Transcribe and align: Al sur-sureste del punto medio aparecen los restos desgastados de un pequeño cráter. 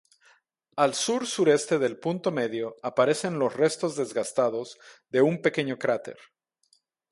Al 0.85 0.95
sur-sureste 0.99 1.77
del 1.77 1.99
punto 1.99 2.31
medio 2.31 2.75
aparecen 2.81 3.37
los 3.37 3.53
restos 3.55 3.95
desgastados 3.95 4.79
de 5.09 5.21
un 5.21 5.43
pequeño 5.43 5.77
cráter. 5.77 6.17